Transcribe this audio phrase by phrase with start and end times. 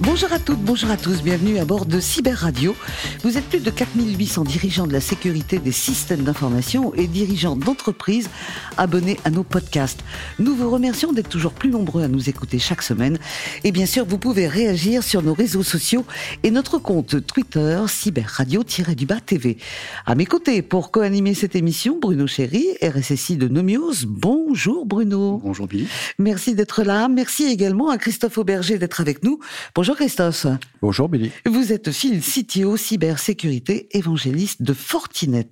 [0.00, 2.76] Bonjour à toutes, bonjour à tous, bienvenue à bord de Cyber Radio.
[3.24, 8.30] Vous êtes plus de 4800 dirigeants de la sécurité des systèmes d'information et dirigeants d'entreprises
[8.76, 10.04] abonnés à nos podcasts.
[10.38, 13.18] Nous vous remercions d'être toujours plus nombreux à nous écouter chaque semaine.
[13.64, 16.04] Et bien sûr, vous pouvez réagir sur nos réseaux sociaux
[16.44, 19.58] et notre compte Twitter Cyber Radio-du-Bas TV.
[20.06, 24.06] À mes côtés, pour co-animer cette émission, Bruno Chéry, RSSI de Nomios.
[24.06, 25.40] Bonjour Bruno.
[25.42, 25.88] Bonjour Billy.
[26.20, 27.08] Merci d'être là.
[27.08, 29.40] Merci également à Christophe Auberger d'être avec nous.
[29.74, 30.46] Bonjour Christophe.
[30.82, 31.30] Bonjour Billy.
[31.46, 35.50] Vous êtes Phil CTO cybersécurité évangéliste de Fortinet.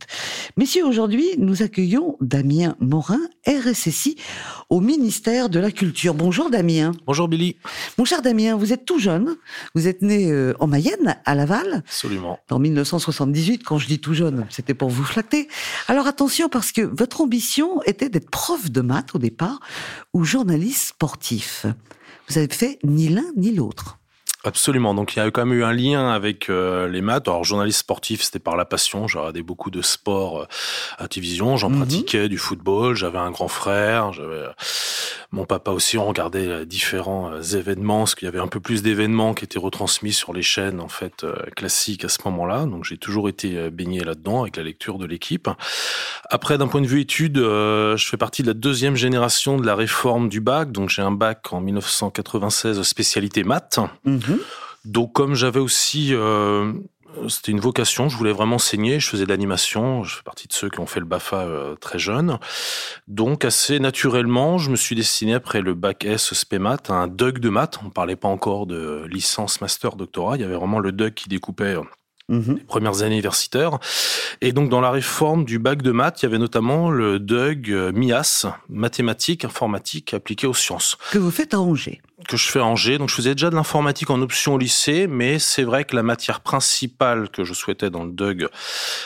[0.56, 4.16] Messieurs, aujourd'hui, nous accueillons Damien Morin, RSSI
[4.68, 6.14] au ministère de la Culture.
[6.14, 6.92] Bonjour Damien.
[7.06, 7.56] Bonjour Billy.
[7.98, 9.36] Mon cher Damien, vous êtes tout jeune.
[9.74, 11.82] Vous êtes né euh, en Mayenne, à Laval.
[11.86, 12.38] Absolument.
[12.50, 15.48] En 1978, quand je dis tout jeune, c'était pour vous flatter.
[15.88, 19.60] Alors attention parce que votre ambition était d'être prof de maths au départ
[20.12, 21.66] ou journaliste sportif.
[22.28, 23.98] Vous avez fait ni l'un ni l'autre.
[24.46, 24.94] Absolument.
[24.94, 27.26] Donc il y a quand même eu un lien avec euh, les maths.
[27.26, 29.08] Alors journaliste sportif, c'était par la passion.
[29.08, 30.46] J'ai regardé beaucoup de sport euh,
[30.98, 31.56] à télévision.
[31.56, 31.78] J'en mhm.
[31.78, 32.94] pratiquais du football.
[32.94, 34.12] J'avais un grand frère.
[34.12, 34.50] J'avais euh,
[35.32, 35.98] mon papa aussi.
[35.98, 40.12] On regardait différents événements, parce qu'il y avait un peu plus d'événements qui étaient retransmis
[40.12, 42.66] sur les chaînes en fait classiques à ce moment-là.
[42.66, 45.50] Donc j'ai toujours été baigné là-dedans avec la lecture de l'équipe.
[46.30, 49.74] Après, d'un point de vue études, je fais partie de la deuxième génération de la
[49.74, 50.70] réforme du bac.
[50.70, 53.80] Donc j'ai un bac en 1996 spécialité maths.
[54.04, 54.35] Mhm.
[54.84, 56.72] Donc comme j'avais aussi euh,
[57.28, 60.52] c'était une vocation, je voulais vraiment enseigner, je faisais de l'animation, je fais partie de
[60.52, 62.38] ceux qui ont fait le BAFA euh, très jeune.
[63.08, 67.38] Donc assez naturellement, je me suis destiné après le bac S SPEMAT à un DUG
[67.38, 70.92] de maths, on parlait pas encore de licence, master, doctorat, il y avait vraiment le
[70.92, 71.82] DUG qui découpait euh,
[72.28, 72.56] mhm.
[72.58, 73.78] les premières années universitaires.
[74.40, 77.70] Et donc, dans la réforme du bac de maths, il y avait notamment le DUG
[77.94, 80.96] MIAS, mathématiques, informatique appliquée aux sciences.
[81.12, 82.98] Que vous faites à Angers que je fais à Angers.
[82.98, 86.02] Donc je faisais déjà de l'informatique en option au lycée, mais c'est vrai que la
[86.02, 88.48] matière principale que je souhaitais dans le DUG,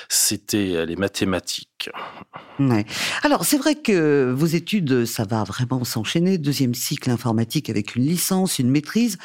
[0.08, 1.69] c'était les mathématiques.
[2.58, 2.84] Ouais.
[3.22, 6.36] Alors c'est vrai que vos études, ça va vraiment s'enchaîner.
[6.36, 9.18] Deuxième cycle informatique avec une licence, une maîtrise.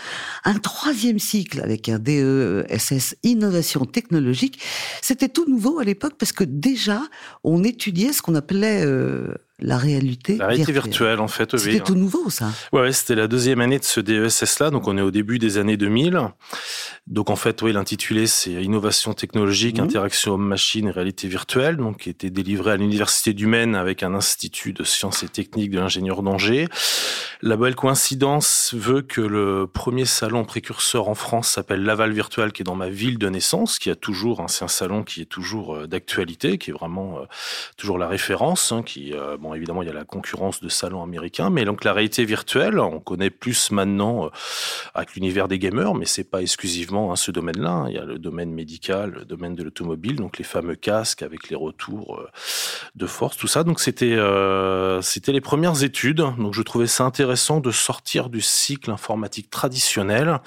[0.46, 4.62] Un troisième cycle avec un DESS innovation technologique.
[5.02, 7.02] C'était tout nouveau à l'époque parce que déjà
[7.44, 11.20] on étudiait ce qu'on appelait euh, la réalité, la réalité virtuelle.
[11.20, 11.58] en fait.
[11.58, 12.52] C'était tout nouveau, ça.
[12.74, 15.78] Ouais, c'était la deuxième année de ce DESS-là, donc on est au début des années
[15.78, 16.20] 2000.
[17.08, 19.84] Donc en fait, oui, l'intitulé c'est Innovation technologique, mmh.
[19.84, 24.14] interaction homme-machine et réalité virtuelle, donc qui était délivré à l'Université du Maine avec un
[24.14, 26.68] institut de sciences et techniques de l'ingénieur d'Angers.
[27.42, 32.62] La belle coïncidence veut que le premier salon précurseur en France s'appelle Laval Virtual, qui
[32.62, 35.26] est dans ma ville de naissance, qui a toujours, hein, c'est un salon qui est
[35.26, 37.24] toujours euh, d'actualité, qui est vraiment euh,
[37.78, 38.72] toujours la référence.
[38.72, 41.84] Hein, qui, euh, bon, évidemment, il y a la concurrence de salons américains, mais donc
[41.84, 44.30] la réalité virtuelle, on connaît plus maintenant
[44.94, 47.86] avec l'univers des gamers, mais c'est pas exclusivement hein, ce domaine-là.
[47.90, 51.50] Il y a le domaine médical, le domaine de l'automobile, donc les fameux casques avec
[51.50, 52.22] les retours
[52.96, 53.64] de force, tout ça.
[53.64, 54.18] Donc c'était
[55.02, 56.24] c'était les premières études.
[56.38, 60.40] Donc je trouvais ça intéressant de sortir du cycle informatique traditionnel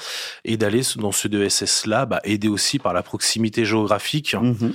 [0.44, 4.72] et d'aller dans ce DSS-là, bah, aidé aussi par la proximité géographique mhm.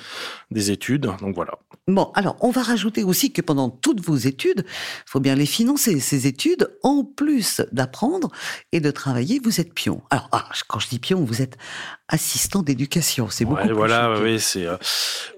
[0.53, 1.11] Des études.
[1.19, 1.59] Donc voilà.
[1.87, 5.45] Bon, alors on va rajouter aussi que pendant toutes vos études, il faut bien les
[5.45, 8.29] financer, ces études, en plus d'apprendre
[8.71, 10.01] et de travailler, vous êtes pion.
[10.09, 11.57] Alors, ah, quand je dis pion, vous êtes
[12.07, 13.27] assistant d'éducation.
[13.29, 13.63] C'est beaucoup.
[13.63, 14.77] plus voilà, oui, c'est euh,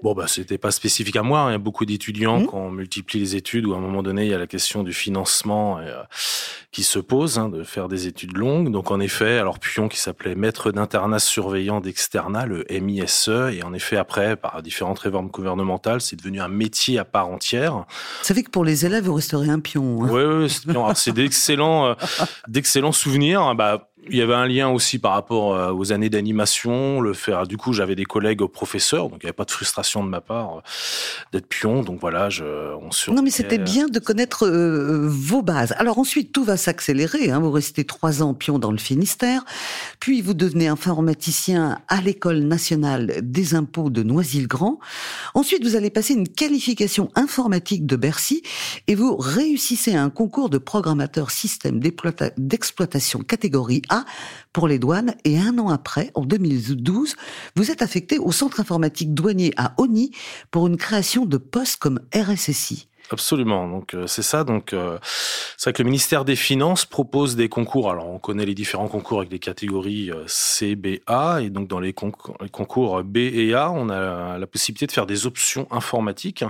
[0.02, 1.40] bon, bah, c'était pas spécifique à moi.
[1.40, 1.50] Hein.
[1.50, 2.46] Il y a beaucoup d'étudiants mmh.
[2.46, 4.82] quand on multiplie les études ou à un moment donné, il y a la question
[4.82, 6.02] du financement euh,
[6.72, 8.70] qui se pose, hein, de faire des études longues.
[8.70, 13.72] Donc, en effet, alors Pion qui s'appelait maître d'internat surveillant d'externat, le MISE, et en
[13.72, 17.74] effet, après, par différentes réformes gouvernementales, c'est devenu un métier à part entière.
[17.74, 17.84] Vous
[18.24, 20.04] savez que pour les élèves, vous resterez un pion.
[20.04, 20.08] Hein.
[20.10, 21.94] Oui, oui, c'est d'excellents, euh,
[22.48, 23.54] d'excellents souvenirs.
[23.54, 27.46] Bah, il y avait un lien aussi par rapport euh, aux années d'animation, le faire.
[27.46, 30.20] Du coup, j'avais des collègues professeurs, donc il n'y avait pas de frustration de ma
[30.20, 30.60] part euh,
[31.32, 31.82] d'être pion.
[31.82, 32.44] Donc voilà, je,
[32.80, 33.12] on sur.
[33.12, 35.74] Non, mais c'était bien de connaître euh, vos bases.
[35.78, 37.30] Alors ensuite, tout va s'accélérer.
[37.30, 37.40] Hein.
[37.40, 39.44] Vous restez trois ans pion dans le Finistère,
[40.00, 44.78] puis vous devenez informaticien à l'école nationale des impôts de Noisy-le-Grand.
[45.34, 48.42] Ensuite, vous allez passer une qualification informatique de Bercy
[48.86, 53.95] et vous réussissez un concours de programmateur système d'exploitation catégorie A
[54.52, 57.14] pour les douanes et un an après, en 2012,
[57.54, 60.10] vous êtes affecté au centre informatique douanier à Oni
[60.50, 62.88] pour une création de poste comme RSSI.
[63.10, 63.68] Absolument.
[63.68, 64.44] Donc euh, c'est ça.
[64.44, 64.98] Donc euh,
[65.56, 67.90] c'est vrai que le ministère des Finances propose des concours.
[67.90, 71.68] Alors on connaît les différents concours avec des catégories euh, C, B, A, et donc
[71.68, 76.44] dans les, concours B et A, on a la possibilité de faire des options informatiques.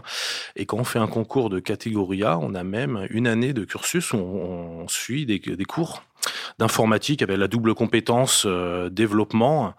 [0.56, 3.64] Et quand on fait un concours de catégorie A, on a même une année de
[3.64, 6.04] cursus où on, suit des cours
[6.58, 8.46] d'informatique avec la double compétence
[8.90, 9.74] développement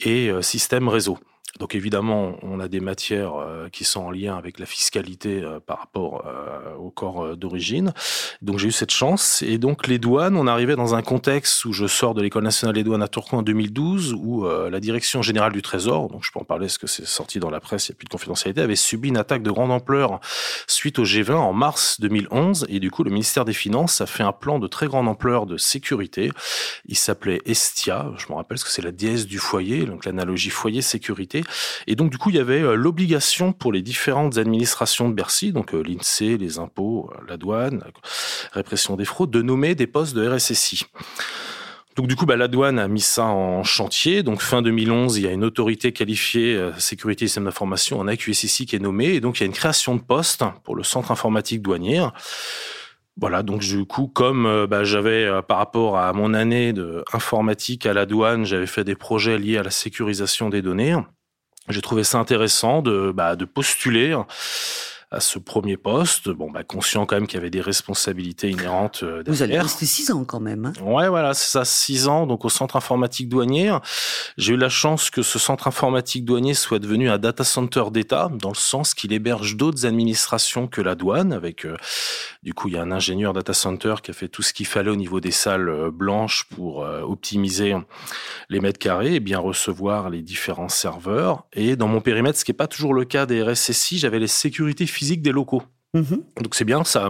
[0.00, 1.18] et système réseau.
[1.58, 5.58] Donc évidemment, on a des matières euh, qui sont en lien avec la fiscalité euh,
[5.58, 7.92] par rapport euh, au corps d'origine.
[8.40, 9.42] Donc j'ai eu cette chance.
[9.42, 12.74] Et donc les douanes, on arrivait dans un contexte où je sors de l'école nationale
[12.74, 16.40] des douanes à Tourcoing en 2012, où la direction générale du Trésor, donc je peux
[16.40, 18.60] en parler parce que c'est sorti dans la presse, il n'y a plus de confidentialité,
[18.60, 20.20] avait subi une attaque de grande ampleur
[20.66, 22.66] suite au G20 en mars 2011.
[22.68, 25.46] Et du coup, le ministère des Finances a fait un plan de très grande ampleur
[25.46, 26.30] de sécurité.
[26.86, 28.10] Il s'appelait Estia.
[28.16, 31.39] Je me rappelle parce que c'est la déesse du foyer, donc l'analogie foyer-sécurité
[31.86, 35.52] et donc, du coup, il y avait euh, l'obligation pour les différentes administrations de Bercy,
[35.52, 37.82] donc euh, l'INSEE, les impôts, euh, la douane,
[38.52, 40.84] répression des fraudes, de nommer des postes de RSSI.
[41.96, 44.22] Donc du coup, bah, la douane a mis ça en chantier.
[44.22, 48.64] Donc fin 2011, il y a une autorité qualifiée sécurité et système d'information, un AQSSI
[48.64, 49.06] qui est nommé.
[49.06, 52.06] Et donc il y a une création de poste pour le centre informatique douanier.
[53.16, 57.92] Voilà, donc du coup, comme bah, j'avais par rapport à mon année de informatique à
[57.92, 60.96] la douane, j'avais fait des projets liés à la sécurisation des données.
[61.70, 64.16] J'ai trouvé ça intéressant de, bah, de postuler
[65.10, 66.28] à ce premier poste.
[66.28, 69.24] Bon, bah, conscient quand même qu'il y avait des responsabilités inhérentes derrière.
[69.26, 70.66] Vous allez rester six ans quand même.
[70.66, 72.26] Hein ouais, voilà, c'est ça, six ans.
[72.26, 73.76] Donc au centre informatique douanier,
[74.36, 78.30] j'ai eu la chance que ce centre informatique douanier soit devenu un data center d'État,
[78.32, 81.32] dans le sens qu'il héberge d'autres administrations que la douane.
[81.32, 81.76] Avec, euh,
[82.42, 84.66] du coup, il y a un ingénieur data center qui a fait tout ce qu'il
[84.66, 87.74] fallait au niveau des salles euh, blanches pour euh, optimiser
[88.48, 91.44] les mètres carrés et bien recevoir les différents serveurs.
[91.52, 94.26] Et dans mon périmètre, ce qui n'est pas toujours le cas des RSSI, j'avais les
[94.26, 95.62] sécurités physique des locaux.
[95.94, 96.22] Mhm.
[96.42, 97.08] Donc c'est bien ça.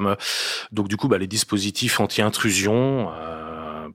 [0.71, 3.11] Donc du coup, bah, les dispositifs anti-intrusion.
[3.11, 3.50] Euh,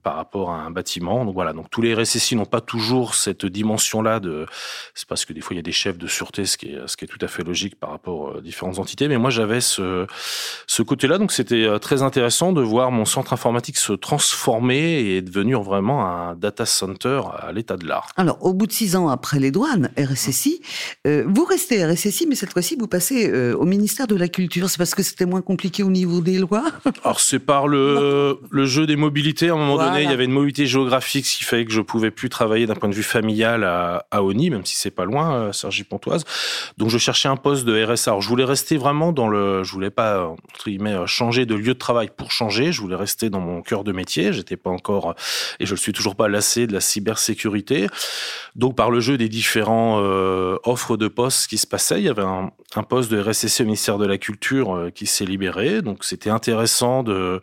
[0.06, 1.26] par rapport à un bâtiment.
[1.26, 4.46] Donc voilà, donc tous les RSSI n'ont pas toujours cette dimension-là de.
[4.94, 6.80] C'est parce que des fois il y a des chefs de sûreté, ce qui est
[6.86, 9.08] ce qui est tout à fait logique par rapport aux différentes entités.
[9.08, 10.06] Mais moi j'avais ce
[10.68, 15.24] ce côté-là, donc c'était euh, très intéressant de voir mon centre informatique se transformer et
[15.24, 18.10] devenir vraiment un data center à l'état de l'art.
[18.16, 20.62] Alors au bout de six ans après les douanes, RSSI,
[21.08, 24.70] euh, vous restez RSSI, mais cette fois-ci vous passez euh, au ministère de la Culture.
[24.70, 26.66] C'est parce que c'était moins compliqué au niveau des lois?
[27.04, 30.26] Alors c'est par le le jeu des mobilités à un moment donné il y avait
[30.26, 33.04] une mobilité géographique, ce qui fait que je pouvais plus travailler d'un point de vue
[33.04, 36.24] familial à, à Oni, même si c'est pas loin, euh, Sergi-Pontoise.
[36.78, 38.12] Donc, je cherchais un poste de RSA.
[38.12, 41.56] Alors, je voulais rester vraiment dans le, je voulais pas, entre guillemets, euh, changer de
[41.56, 42.72] lieu de travail pour changer.
[42.72, 44.34] Je voulais rester dans mon cœur de métier.
[44.34, 45.16] J'étais pas encore,
[45.60, 47.88] et je le suis toujours pas lassé de la cybersécurité.
[48.56, 52.10] Donc, par le jeu des différents euh, offres de postes qui se passaient, il y
[52.10, 52.52] avait un,
[52.90, 55.82] poste de RSSC au ministère de la Culture qui s'est libéré.
[55.82, 57.40] Donc, c'était intéressant de,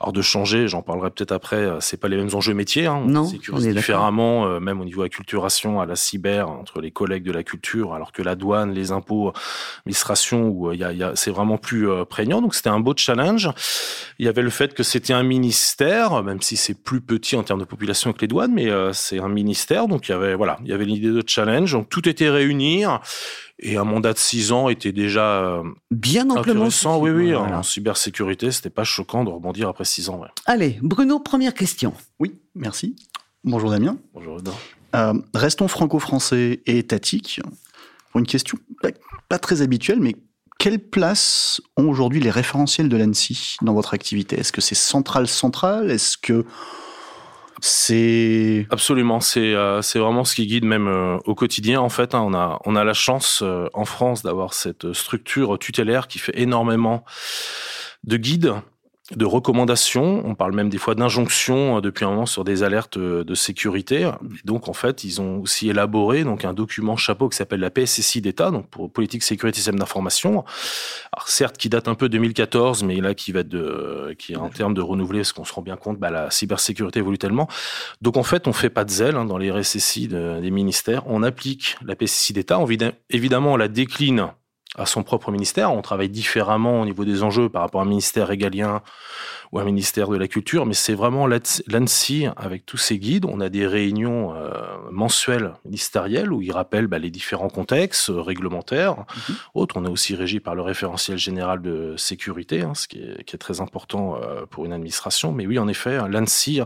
[0.00, 0.68] alors de changer.
[0.68, 2.86] J'en parlerai peut-être après euh, c'est pas les mêmes enjeux métiers.
[2.86, 3.04] Hein.
[3.08, 7.32] On sécurise différemment, euh, même au niveau acculturation, à la cyber, entre les collègues de
[7.32, 9.32] la culture, alors que la douane, les impôts,
[9.78, 12.40] l'administration, où euh, y a, y a c'est vraiment plus prégnant.
[12.40, 13.50] Donc c'était un beau challenge.
[14.18, 17.42] Il y avait le fait que c'était un ministère, même si c'est plus petit en
[17.42, 19.88] termes de population que les douanes, mais c'est un ministère.
[19.88, 21.72] Donc il y avait voilà, il y avait l'idée de challenge.
[21.72, 22.84] Donc tout était réuni.
[23.64, 26.68] Et un mandat de six ans était déjà bien amplement
[26.98, 27.34] Oui, oui.
[27.34, 30.20] En cybersécurité, c'était pas choquant de rebondir après six ans.
[30.46, 31.94] Allez, Bruno, première question.
[32.18, 32.96] Oui, merci.
[33.44, 33.96] Bonjour Damien.
[34.14, 34.38] Bonjour
[34.94, 37.40] euh, restons franco-français et étatiques.
[38.10, 38.58] Pour une question
[39.28, 40.16] pas très habituelle, mais
[40.58, 44.38] quelle place ont aujourd'hui les référentiels de l'ANSI dans votre activité?
[44.38, 46.44] Est-ce que c'est central central Est-ce que
[47.64, 52.14] c'est absolument c'est euh, c'est vraiment ce qui guide même euh, au quotidien en fait.
[52.14, 52.20] Hein.
[52.20, 53.42] on a on a la chance
[53.72, 57.04] en France d'avoir cette structure tutélaire qui fait énormément
[58.04, 58.54] de guides
[59.10, 60.22] de recommandations.
[60.24, 63.34] On parle même des fois d'injonctions euh, depuis un moment sur des alertes euh, de
[63.34, 64.08] sécurité.
[64.44, 68.20] donc, en fait, ils ont aussi élaboré donc un document chapeau qui s'appelle la PSSI
[68.20, 70.44] d'État, donc pour politique sécurité système d'information.
[71.12, 74.36] Alors certes, qui date un peu de 2014, mais là qui va de, qui est
[74.36, 77.48] en termes de renouveler, parce qu'on se rend bien compte, bah, la cybersécurité évolue tellement.
[78.00, 81.02] Donc en fait, on fait pas de zèle hein, dans les RSSI des ministères.
[81.06, 82.60] On applique la PSSI d'État.
[83.10, 84.28] Évidemment, on la décline
[84.76, 85.72] à son propre ministère.
[85.72, 88.82] On travaille différemment au niveau des enjeux par rapport à un ministère régalien
[89.52, 93.26] ou un ministère de la culture, mais c'est vraiment l'ANSI avec tous ses guides.
[93.26, 94.50] On a des réunions euh,
[94.90, 98.94] mensuelles ministérielles où ils rappellent bah, les différents contextes euh, réglementaires.
[98.94, 99.34] Mm-hmm.
[99.52, 103.24] Autres, on est aussi régi par le référentiel général de sécurité, hein, ce qui est,
[103.24, 105.32] qui est, très important euh, pour une administration.
[105.32, 106.62] Mais oui, en effet, l'ANSI,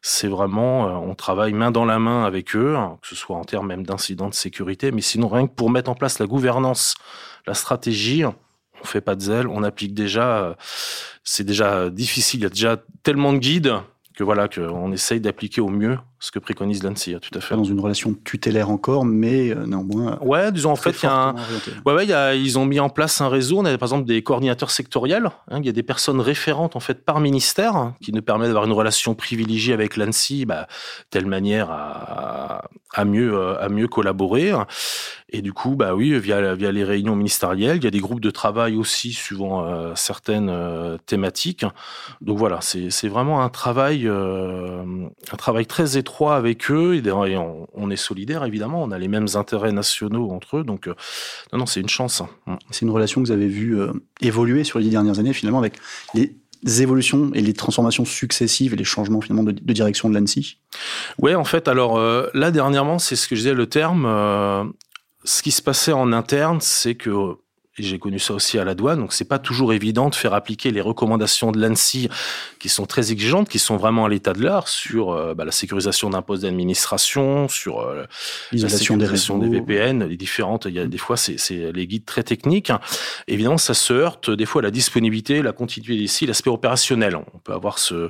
[0.00, 3.44] c'est vraiment, on travaille main dans la main avec eux, hein, que ce soit en
[3.44, 6.94] termes même d'incidents de sécurité, mais sinon rien que pour mettre en place la gouvernance
[7.46, 10.56] la stratégie, on fait pas de zèle, on applique déjà.
[11.24, 12.40] C'est déjà difficile.
[12.40, 13.74] Il y a déjà tellement de guides
[14.14, 17.56] que voilà qu'on essaye d'appliquer au mieux ce que préconise l'ANSI, tout à fait.
[17.56, 20.18] Dans une relation tutélaire encore, mais euh, néanmoins.
[20.20, 21.34] Ouais, disons en fait, il y a un...
[21.86, 23.60] ouais, ouais, y a, ils ont mis en place un réseau.
[23.60, 25.30] On a par exemple des coordinateurs sectoriels.
[25.50, 28.48] Hein, il y a des personnes référentes en fait par ministère hein, qui nous permettent
[28.48, 30.68] d'avoir une relation privilégiée avec l'ANSI, bah,
[31.08, 34.52] telle manière à, à mieux euh, à mieux collaborer.
[35.30, 38.20] Et du coup, bah oui, via via les réunions ministérielles, il y a des groupes
[38.20, 41.64] de travail aussi suivant euh, certaines euh, thématiques.
[42.20, 47.90] Donc voilà, c'est c'est vraiment un travail un travail très étroit avec eux et, on,
[47.90, 50.94] est solidaires évidemment, on a les mêmes intérêts nationaux entre eux, donc euh,
[51.52, 52.22] non, non, c'est une chance.
[52.46, 52.54] Mm.
[52.70, 55.58] C'est une relation que vous avez vue euh, évoluer sur les dix dernières années finalement
[55.58, 55.74] avec
[56.14, 60.58] les évolutions et les transformations successives et les changements finalement de, direction de l'ANSI
[61.18, 64.04] Ouais, en fait, alors euh, là dernièrement, c'est ce que je disais, le terme.
[65.24, 67.36] ce qui se passait en interne, c'est que
[67.78, 70.70] j'ai connu ça aussi à la douane, donc c'est pas toujours évident de faire appliquer
[70.70, 72.08] les recommandations de l'ANSI
[72.58, 75.52] qui sont très exigeantes, qui sont vraiment à l'état de l'art sur euh, bah, la
[75.52, 78.04] sécurisation d'un poste d'administration, sur euh,
[78.52, 80.66] l'isolation des, des VPN, les différentes.
[80.66, 81.36] Il y a des fois c'est
[81.72, 82.72] les guides très techniques.
[83.28, 87.16] Évidemment, ça se heurte des fois à la disponibilité, la continuité ici, l'aspect opérationnel.
[87.16, 88.08] On peut avoir ce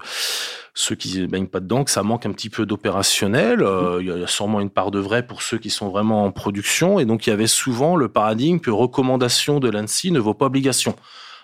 [0.75, 3.63] ceux qui ne baignent pas dedans, que ça manque un petit peu d'opérationnel.
[3.63, 6.31] Euh, il y a sûrement une part de vrai pour ceux qui sont vraiment en
[6.33, 6.99] production.
[6.99, 10.47] Et donc, il y avait souvent le paradigme que recommandation de l'ANSI ne vaut pas
[10.47, 10.95] obligation.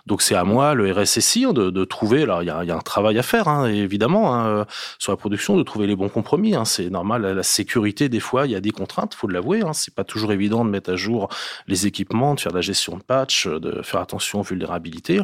[0.06, 2.22] Donc c'est à moi, le RSSI, hein, de, de trouver.
[2.22, 4.64] Alors il y a, y a, un travail à faire, hein, évidemment, hein,
[4.98, 6.54] sur la production, de trouver les bons compromis.
[6.54, 6.64] Hein.
[6.64, 7.22] C'est normal.
[7.22, 9.62] La, sécurité, des fois, il y a des contraintes, faut l'avouer.
[9.62, 9.72] Hein.
[9.72, 11.28] C'est pas toujours évident de mettre à jour
[11.66, 15.20] les équipements, de faire la gestion de patch, de faire attention aux vulnérabilités.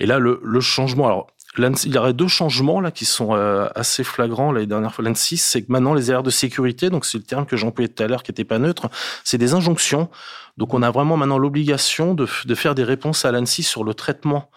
[0.00, 1.06] Et là, le, le changement.
[1.06, 5.04] Alors il y aurait deux changements là qui sont euh, assez flagrants les dernières fois.
[5.04, 8.02] L'ANSI, c'est que maintenant les erreurs de sécurité, donc c'est le terme que j'employais tout
[8.02, 8.88] à l'heure qui n'était pas neutre,
[9.24, 10.08] c'est des injonctions.
[10.56, 14.50] Donc on a vraiment maintenant l'obligation de, faire des réponses à l'ANSI sur le traitement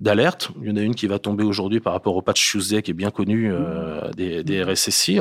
[0.00, 0.50] d'alerte.
[0.60, 2.90] Il y en a une qui va tomber aujourd'hui par rapport au patch Tuesday qui
[2.90, 5.18] est bien connu euh, des, des, RSSI.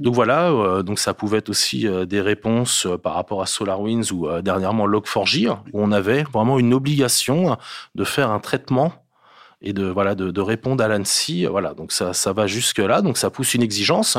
[0.00, 4.28] Donc voilà, euh, donc ça pouvait être aussi des réponses par rapport à SolarWinds ou
[4.42, 7.56] dernièrement Log4j où on avait vraiment une obligation
[7.94, 8.92] de faire un traitement
[9.60, 11.46] et de voilà de, de répondre à l'ANSI.
[11.46, 14.18] Voilà, donc ça, ça va jusque là, donc ça pousse une exigence.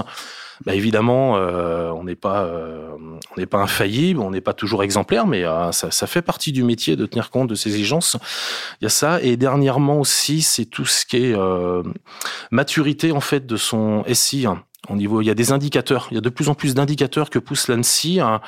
[0.65, 2.89] Bah évidemment, euh, on n'est pas euh,
[3.35, 6.51] on n'est pas infaillible, on n'est pas toujours exemplaire, mais euh, ça, ça, fait partie
[6.51, 8.17] du métier de tenir compte de ces exigences.
[8.81, 11.81] Il y a ça et dernièrement aussi, c'est tout ce qui est euh,
[12.51, 14.47] maturité en fait de son SI.
[14.89, 17.29] Au niveau, il y a des indicateurs, il y a de plus en plus d'indicateurs
[17.29, 18.19] que pousse l'ANSI.
[18.19, 18.41] Hein.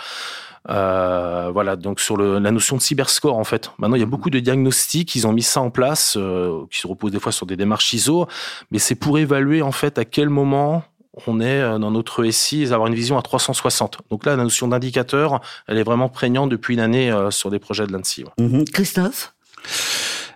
[0.69, 3.71] Euh, voilà, donc sur le, la notion de cyberscore en fait.
[3.79, 6.79] Maintenant, il y a beaucoup de diagnostics, ils ont mis ça en place, euh, qui
[6.79, 8.27] se reposent des fois sur des démarches ISO,
[8.69, 10.83] mais c'est pour évaluer en fait à quel moment
[11.25, 13.99] on est euh, dans notre SI et avoir une vision à 360.
[14.11, 17.59] Donc là, la notion d'indicateur, elle est vraiment prégnante depuis une année euh, sur des
[17.59, 18.25] projets de l'ANSI.
[18.39, 18.65] Mhm.
[18.65, 19.33] Christophe?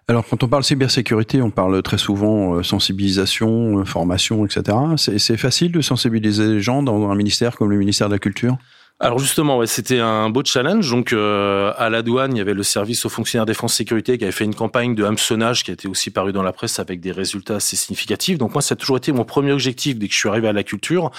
[0.07, 4.77] Alors, quand on parle cybersécurité, on parle très souvent sensibilisation, formation, etc.
[4.97, 8.55] C'est facile de sensibiliser les gens dans un ministère comme le ministère de la Culture?
[9.01, 10.89] Alors justement, ouais, c'était un beau challenge.
[10.89, 14.23] Donc euh, à la douane, il y avait le service aux fonctionnaires défense sécurité qui
[14.23, 17.01] avait fait une campagne de hameçonnage qui a été aussi parue dans la presse avec
[17.01, 18.37] des résultats assez significatifs.
[18.37, 20.53] Donc moi, ça a toujours été mon premier objectif dès que je suis arrivé à
[20.53, 21.11] la culture,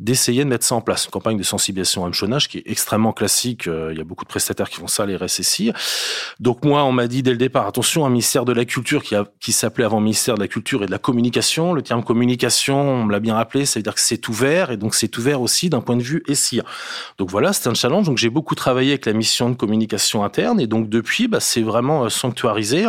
[0.00, 1.04] d'essayer de mettre ça en place.
[1.04, 3.68] Une campagne de sensibilisation hameçonnage qui est extrêmement classique.
[3.68, 5.72] Euh, il y a beaucoup de prestataires qui font ça, les RSSI.
[6.40, 9.14] Donc moi, on m'a dit dès le départ, attention, un ministère de la culture qui,
[9.38, 11.72] qui s'appelait avant ministère de la culture et de la communication.
[11.72, 14.76] Le terme communication, on me l'a bien rappelé, ça veut dire que c'est ouvert et
[14.76, 16.60] donc c'est ouvert aussi d'un point de vue SI.
[17.18, 18.06] Donc voilà, c'est un challenge.
[18.06, 21.62] Donc j'ai beaucoup travaillé avec la mission de communication interne et donc depuis, bah, c'est
[21.62, 22.86] vraiment euh, sanctuarisé,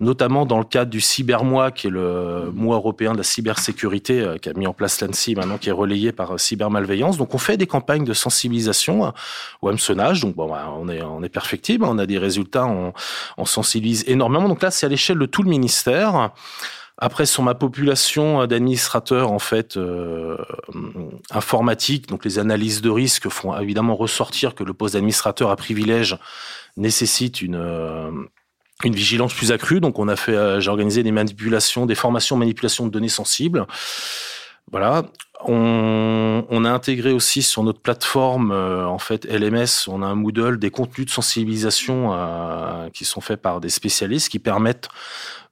[0.00, 4.36] notamment dans le cadre du Cybermois, qui est le mois européen de la cybersécurité euh,
[4.36, 7.16] qui a mis en place l'ANSI maintenant, qui est relayé par euh, Cybermalveillance.
[7.16, 9.12] Donc on fait des campagnes de sensibilisation
[9.62, 10.20] ou hameçonnage.
[10.20, 12.92] Donc bon, bah, on est on est perfectible, on a des résultats, on,
[13.36, 14.48] on sensibilise énormément.
[14.48, 16.30] Donc là, c'est à l'échelle de tout le ministère.
[16.98, 20.36] Après, sur ma population d'administrateurs en fait euh,
[21.30, 26.16] informatiques, donc les analyses de risque font évidemment ressortir que le poste d'administrateur à privilège
[26.76, 28.10] nécessite une euh,
[28.84, 29.80] vigilance plus accrue.
[29.80, 33.66] Donc, on a fait, euh, j'ai organisé des manipulations, des formations manipulation de données sensibles.
[34.70, 35.04] Voilà.
[35.46, 40.58] On, on, a intégré aussi sur notre plateforme, en fait, LMS, on a un Moodle,
[40.58, 42.16] des contenus de sensibilisation
[42.94, 44.88] qui sont faits par des spécialistes qui permettent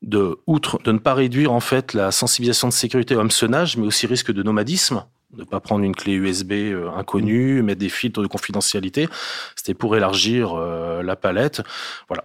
[0.02, 3.86] de, outre de ne pas réduire en fait la sensibilisation de sécurité au hameçonnage, mais
[3.86, 7.88] aussi risque de nomadisme, de ne pas prendre une clé USB euh, inconnue, mettre des
[7.88, 9.08] filtres de confidentialité.
[9.56, 11.62] C'était pour élargir euh, la palette.
[12.08, 12.24] Voilà.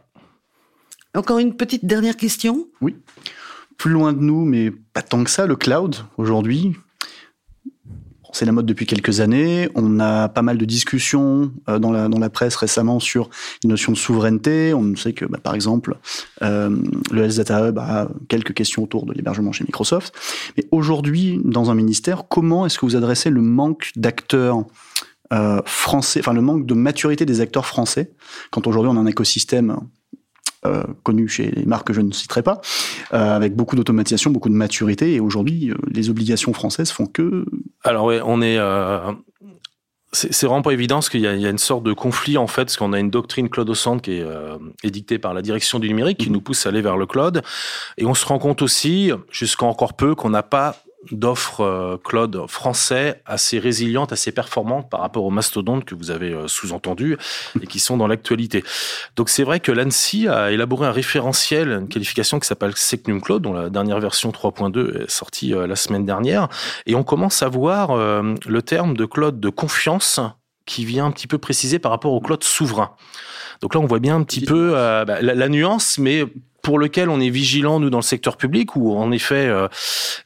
[1.16, 2.68] Encore une petite dernière question?
[2.82, 2.96] Oui.
[3.78, 6.74] Plus loin de nous, mais pas tant que ça, le cloud, aujourd'hui,
[8.34, 9.70] c'est la mode depuis quelques années.
[9.76, 13.30] On a pas mal de discussions euh, dans, la, dans la presse récemment sur
[13.64, 14.74] une notion de souveraineté.
[14.74, 15.98] On sait que, bah, par exemple,
[16.44, 16.76] euh,
[17.12, 20.14] le Health Data Hub a quelques questions autour de l'hébergement chez Microsoft.
[20.58, 24.66] Mais aujourd'hui, dans un ministère, comment est-ce que vous adressez le manque d'acteurs
[25.34, 28.14] euh, français, enfin le manque de maturité des acteurs français,
[28.50, 29.78] quand aujourd'hui on a un écosystème
[31.04, 32.60] connu chez les marques que je ne citerai pas,
[33.12, 35.14] avec beaucoup d'automatisation, beaucoup de maturité.
[35.14, 37.46] Et aujourd'hui, les obligations françaises font que.
[37.84, 38.60] Alors oui, on est.
[40.12, 42.66] c'est vraiment pas évident parce qu'il y, y, a une sorte de conflit en fait,
[42.66, 44.26] parce qu'on a une doctrine cloud au centre qui est
[44.84, 46.34] édictée par la direction du numérique, qui mmh.
[46.34, 47.42] nous pousse à aller vers le cloud,
[47.98, 50.76] et on se rend compte aussi, jusqu'à encore peu, qu'on n'a pas
[51.12, 56.34] d'offres euh, cloud français assez résilientes, assez performantes par rapport aux mastodontes que vous avez
[56.34, 57.18] euh, sous-entendus
[57.62, 58.64] et qui sont dans l'actualité.
[59.16, 63.42] Donc c'est vrai que l'ANSI a élaboré un référentiel, une qualification qui s'appelle Secnum Cloud,
[63.42, 66.48] dont la dernière version 3.2 est sortie euh, la semaine dernière,
[66.86, 70.20] et on commence à voir le terme de cloud de confiance
[70.68, 72.92] qui vient un petit peu préciser par rapport au cloud souverain.
[73.62, 76.26] Donc là, on voit bien un petit peu bah, la, nuance, mais
[76.68, 79.70] pour lequel on est vigilant, nous, dans le secteur public, où en effet, euh,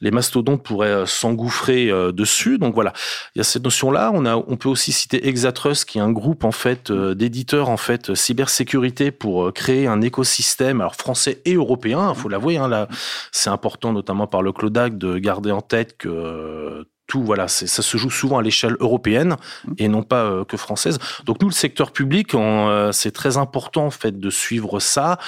[0.00, 2.58] les mastodontes pourraient euh, s'engouffrer euh, dessus.
[2.58, 2.92] Donc voilà,
[3.36, 4.10] il y a cette notion-là.
[4.12, 7.76] On, a, on peut aussi citer Exatrust, qui est un groupe en fait d'éditeurs en
[7.76, 12.12] fait cybersécurité pour créer un écosystème, alors français et européen.
[12.12, 12.88] Il faut l'avouer, hein,
[13.30, 16.84] c'est important, notamment par le Clodac, de garder en tête que
[17.20, 19.36] voilà, ça se joue souvent à l'échelle européenne
[19.78, 20.98] et non pas euh, que française.
[21.24, 25.18] Donc nous, le secteur public, euh, c'est très important en fait de suivre ça,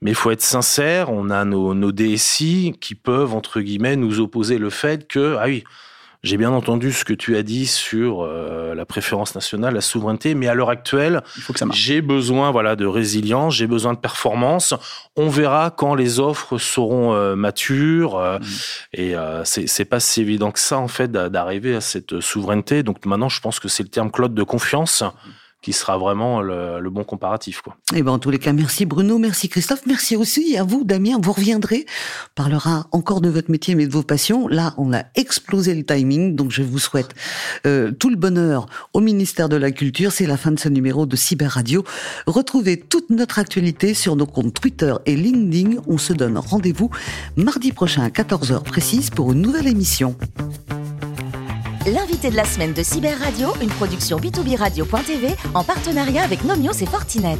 [0.00, 1.10] mais il faut être sincère.
[1.10, 5.44] On a nos, nos DSI qui peuvent entre guillemets nous opposer le fait que ah
[5.46, 5.64] oui,
[6.24, 10.34] j'ai bien entendu ce que tu as dit sur euh, la préférence nationale, la souveraineté,
[10.34, 11.22] mais à l'heure actuelle,
[11.72, 14.74] j'ai besoin voilà de résilience, j'ai besoin de performance.
[15.16, 18.44] On verra quand les offres seront euh, matures euh, mm.
[18.94, 19.14] et
[19.44, 22.82] c'est c'est pas si évident que ça en fait d'arriver à cette souveraineté.
[22.82, 25.02] Donc maintenant, je pense que c'est le terme Claude de confiance.
[25.02, 25.30] Mm
[25.64, 27.62] qui sera vraiment le, bon comparatif.
[27.62, 27.74] Quoi.
[27.94, 30.84] Et eh ben, en tous les cas, merci Bruno, merci Christophe, merci aussi à vous
[30.84, 31.18] Damien.
[31.20, 34.46] Vous reviendrez, on parlera encore de votre métier mais de vos passions.
[34.46, 37.14] Là, on a explosé le timing, donc je vous souhaite
[37.66, 40.12] euh, tout le bonheur au ministère de la Culture.
[40.12, 41.82] C'est la fin de ce numéro de Cyber Radio.
[42.26, 45.80] Retrouvez toute notre actualité sur nos comptes Twitter et LinkedIn.
[45.86, 46.90] On se donne rendez-vous
[47.36, 50.14] mardi prochain à 14h précise pour une nouvelle émission.
[51.86, 56.72] L'invité de la semaine de Cyber Radio, une production b2b radio.tv en partenariat avec Nomios
[56.80, 57.36] et Fortinet.